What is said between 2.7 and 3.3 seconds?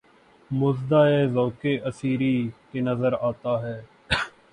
نظر